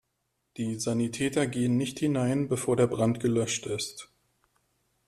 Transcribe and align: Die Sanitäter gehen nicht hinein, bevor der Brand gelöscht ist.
Die 0.57 0.79
Sanitäter 0.79 1.45
gehen 1.45 1.77
nicht 1.77 1.99
hinein, 1.99 2.47
bevor 2.49 2.75
der 2.75 2.87
Brand 2.87 3.19
gelöscht 3.19 3.67
ist. 3.67 4.09